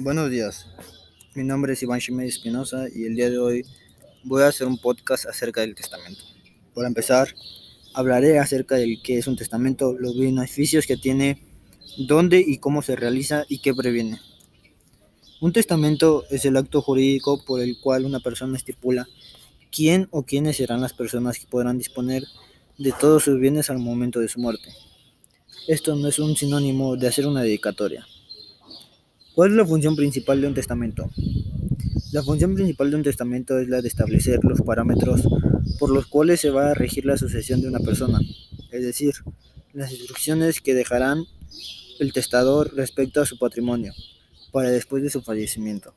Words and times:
Buenos 0.00 0.30
días, 0.30 0.66
mi 1.34 1.42
nombre 1.42 1.72
es 1.72 1.82
Iván 1.82 1.98
Shimei 1.98 2.28
Espinosa 2.28 2.86
y 2.94 3.02
el 3.02 3.16
día 3.16 3.30
de 3.30 3.38
hoy 3.40 3.64
voy 4.22 4.44
a 4.44 4.46
hacer 4.46 4.68
un 4.68 4.78
podcast 4.78 5.26
acerca 5.26 5.62
del 5.62 5.74
testamento. 5.74 6.22
Para 6.72 6.86
empezar, 6.86 7.34
hablaré 7.94 8.38
acerca 8.38 8.76
de 8.76 9.00
qué 9.02 9.18
es 9.18 9.26
un 9.26 9.34
testamento, 9.34 9.96
los 9.98 10.16
beneficios 10.16 10.86
que 10.86 10.96
tiene, 10.96 11.42
dónde 12.06 12.38
y 12.38 12.58
cómo 12.58 12.80
se 12.80 12.94
realiza 12.94 13.44
y 13.48 13.58
qué 13.58 13.74
previene. 13.74 14.20
Un 15.40 15.52
testamento 15.52 16.24
es 16.30 16.44
el 16.44 16.56
acto 16.56 16.80
jurídico 16.80 17.44
por 17.44 17.60
el 17.60 17.80
cual 17.80 18.04
una 18.04 18.20
persona 18.20 18.56
estipula 18.56 19.08
quién 19.72 20.06
o 20.12 20.22
quiénes 20.22 20.58
serán 20.58 20.80
las 20.80 20.92
personas 20.92 21.40
que 21.40 21.48
podrán 21.48 21.76
disponer 21.76 22.22
de 22.78 22.92
todos 22.92 23.24
sus 23.24 23.40
bienes 23.40 23.68
al 23.68 23.80
momento 23.80 24.20
de 24.20 24.28
su 24.28 24.38
muerte. 24.38 24.72
Esto 25.66 25.96
no 25.96 26.06
es 26.06 26.20
un 26.20 26.36
sinónimo 26.36 26.96
de 26.96 27.08
hacer 27.08 27.26
una 27.26 27.42
dedicatoria. 27.42 28.06
¿Cuál 29.38 29.52
es 29.52 29.56
la 29.56 29.64
función 29.64 29.94
principal 29.94 30.40
de 30.40 30.48
un 30.48 30.54
testamento? 30.54 31.08
La 32.10 32.24
función 32.24 32.56
principal 32.56 32.90
de 32.90 32.96
un 32.96 33.04
testamento 33.04 33.56
es 33.60 33.68
la 33.68 33.80
de 33.80 33.86
establecer 33.86 34.40
los 34.42 34.62
parámetros 34.62 35.22
por 35.78 35.90
los 35.90 36.08
cuales 36.08 36.40
se 36.40 36.50
va 36.50 36.72
a 36.72 36.74
regir 36.74 37.04
la 37.04 37.16
sucesión 37.16 37.60
de 37.60 37.68
una 37.68 37.78
persona, 37.78 38.18
es 38.72 38.82
decir, 38.82 39.14
las 39.72 39.92
instrucciones 39.92 40.60
que 40.60 40.74
dejarán 40.74 41.24
el 42.00 42.12
testador 42.12 42.74
respecto 42.74 43.20
a 43.20 43.26
su 43.26 43.38
patrimonio 43.38 43.92
para 44.50 44.70
después 44.70 45.04
de 45.04 45.10
su 45.10 45.22
fallecimiento. 45.22 45.94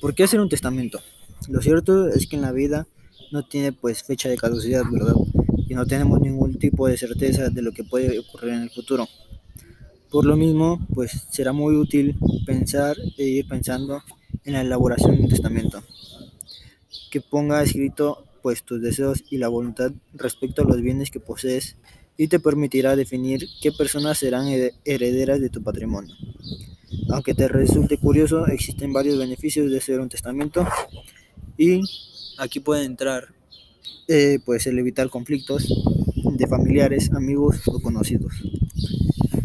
¿Por 0.00 0.14
qué 0.14 0.22
hacer 0.22 0.40
un 0.40 0.48
testamento? 0.48 0.98
Lo 1.50 1.60
cierto 1.60 2.08
es 2.08 2.26
que 2.26 2.36
en 2.36 2.42
la 2.42 2.52
vida 2.52 2.86
no 3.32 3.46
tiene 3.46 3.74
pues 3.74 4.02
fecha 4.02 4.30
de 4.30 4.38
caducidad, 4.38 4.84
¿verdad? 4.90 5.12
Y 5.68 5.74
no 5.74 5.84
tenemos 5.84 6.22
ningún 6.22 6.58
tipo 6.58 6.88
de 6.88 6.96
certeza 6.96 7.50
de 7.50 7.60
lo 7.60 7.72
que 7.72 7.84
puede 7.84 8.18
ocurrir 8.18 8.54
en 8.54 8.62
el 8.62 8.70
futuro. 8.70 9.06
Por 10.12 10.26
lo 10.26 10.36
mismo, 10.36 10.78
pues 10.94 11.26
será 11.30 11.54
muy 11.54 11.74
útil 11.74 12.18
pensar 12.44 12.98
e 13.16 13.24
ir 13.24 13.48
pensando 13.48 14.02
en 14.44 14.52
la 14.52 14.60
elaboración 14.60 15.16
de 15.16 15.22
un 15.22 15.28
testamento 15.30 15.82
que 17.10 17.22
ponga 17.22 17.62
escrito 17.62 18.22
pues 18.42 18.62
tus 18.62 18.82
deseos 18.82 19.24
y 19.30 19.38
la 19.38 19.48
voluntad 19.48 19.90
respecto 20.12 20.60
a 20.60 20.64
los 20.66 20.82
bienes 20.82 21.10
que 21.10 21.18
posees 21.18 21.76
y 22.18 22.28
te 22.28 22.40
permitirá 22.40 22.94
definir 22.94 23.48
qué 23.62 23.72
personas 23.72 24.18
serán 24.18 24.48
herederas 24.84 25.40
de 25.40 25.48
tu 25.48 25.62
patrimonio. 25.62 26.14
Aunque 27.08 27.32
te 27.32 27.48
resulte 27.48 27.96
curioso, 27.96 28.46
existen 28.48 28.92
varios 28.92 29.16
beneficios 29.16 29.70
de 29.70 29.78
hacer 29.78 29.98
un 29.98 30.10
testamento 30.10 30.68
y 31.56 31.80
aquí 32.36 32.60
puede 32.60 32.84
entrar 32.84 33.28
eh, 34.08 34.40
pues 34.44 34.66
el 34.66 34.78
evitar 34.78 35.08
conflictos 35.08 35.72
de 36.36 36.46
familiares, 36.46 37.10
amigos 37.14 37.62
o 37.66 37.80
conocidos. 37.80 38.34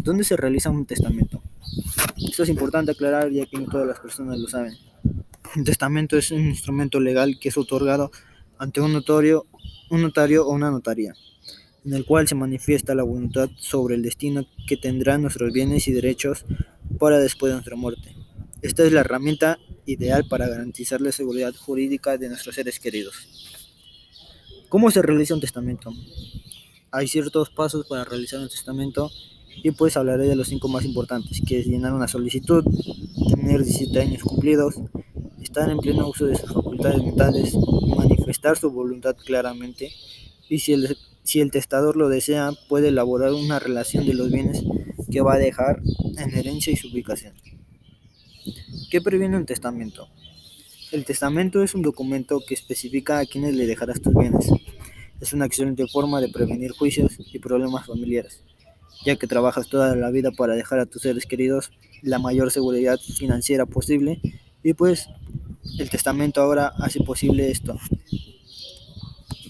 ¿Dónde 0.07 0.23
se 0.23 0.37
realiza 0.37 0.69
un 0.69 0.85
testamento? 0.85 1.43
Esto 2.15 2.43
es 2.43 2.47
importante 2.47 2.91
aclarar 2.91 3.29
ya 3.29 3.45
que 3.45 3.57
no 3.57 3.65
todas 3.65 3.85
las 3.85 3.99
personas 3.99 4.39
lo 4.39 4.47
saben. 4.47 4.73
Un 5.53 5.65
testamento 5.65 6.17
es 6.17 6.31
un 6.31 6.47
instrumento 6.47 7.01
legal 7.01 7.37
que 7.41 7.49
es 7.49 7.57
otorgado 7.57 8.09
ante 8.57 8.79
un 8.79 8.93
notario, 8.93 9.47
un 9.89 10.01
notario 10.01 10.47
o 10.47 10.53
una 10.53 10.71
notaría, 10.71 11.13
en 11.83 11.93
el 11.93 12.05
cual 12.05 12.25
se 12.25 12.35
manifiesta 12.35 12.95
la 12.95 13.03
voluntad 13.03 13.49
sobre 13.57 13.95
el 13.95 14.01
destino 14.01 14.47
que 14.65 14.77
tendrán 14.77 15.23
nuestros 15.23 15.51
bienes 15.51 15.89
y 15.89 15.91
derechos 15.91 16.45
para 16.97 17.19
después 17.19 17.49
de 17.49 17.55
nuestra 17.55 17.75
muerte. 17.75 18.15
Esta 18.61 18.85
es 18.85 18.93
la 18.93 19.01
herramienta 19.01 19.59
ideal 19.85 20.25
para 20.29 20.47
garantizar 20.47 21.01
la 21.01 21.11
seguridad 21.11 21.53
jurídica 21.53 22.17
de 22.17 22.29
nuestros 22.29 22.55
seres 22.55 22.79
queridos. 22.79 23.27
¿Cómo 24.69 24.89
se 24.89 25.01
realiza 25.01 25.33
un 25.33 25.41
testamento? 25.41 25.91
Hay 26.91 27.09
ciertos 27.09 27.49
pasos 27.49 27.85
para 27.85 28.05
realizar 28.05 28.39
un 28.39 28.47
testamento 28.47 29.11
y 29.63 29.71
pues 29.71 29.97
hablaré 29.97 30.25
de 30.25 30.35
los 30.35 30.47
cinco 30.47 30.67
más 30.67 30.85
importantes, 30.85 31.41
que 31.45 31.59
es 31.59 31.67
llenar 31.67 31.93
una 31.93 32.07
solicitud, 32.07 32.63
tener 33.29 33.63
17 33.63 33.99
años 33.99 34.23
cumplidos, 34.23 34.75
estar 35.41 35.69
en 35.69 35.79
pleno 35.79 36.07
uso 36.07 36.25
de 36.25 36.35
sus 36.35 36.53
facultades 36.53 37.03
mentales, 37.03 37.55
manifestar 37.95 38.57
su 38.57 38.71
voluntad 38.71 39.15
claramente 39.15 39.91
y 40.49 40.59
si 40.59 40.73
el, 40.73 40.97
si 41.23 41.41
el 41.41 41.51
testador 41.51 41.97
lo 41.97 42.09
desea 42.09 42.51
puede 42.69 42.89
elaborar 42.89 43.33
una 43.33 43.59
relación 43.59 44.05
de 44.05 44.13
los 44.13 44.31
bienes 44.31 44.63
que 45.11 45.21
va 45.21 45.35
a 45.35 45.39
dejar 45.39 45.81
en 46.17 46.37
herencia 46.37 46.71
y 46.71 46.77
su 46.77 46.89
ubicación. 46.89 47.33
¿Qué 48.89 49.01
previene 49.01 49.37
un 49.37 49.45
testamento? 49.45 50.07
El 50.91 51.03
testamento 51.03 51.63
es 51.63 51.75
un 51.75 51.81
documento 51.81 52.41
que 52.47 52.53
especifica 52.53 53.19
a 53.19 53.25
quienes 53.25 53.55
le 53.55 53.65
dejarás 53.65 54.01
tus 54.01 54.13
bienes. 54.13 54.49
Es 55.19 55.33
una 55.33 55.45
excelente 55.45 55.85
forma 55.87 56.21
de 56.21 56.29
prevenir 56.29 56.71
juicios 56.71 57.17
y 57.33 57.39
problemas 57.39 57.85
familiares 57.85 58.43
ya 59.07 59.15
que 59.15 59.25
trabajas 59.25 59.69
toda 59.69 59.95
la 59.95 60.11
vida 60.11 60.31
para 60.31 60.53
dejar 60.53 60.79
a 60.79 60.85
tus 60.85 61.03
seres 61.03 61.25
queridos 61.25 61.71
la 62.01 62.19
mayor 62.19 62.51
seguridad 62.51 62.99
financiera 62.99 63.65
posible. 63.65 64.19
Y 64.63 64.73
pues 64.73 65.07
el 65.79 65.89
testamento 65.89 66.41
ahora 66.41 66.73
hace 66.77 67.01
posible 67.01 67.49
esto, 67.49 67.79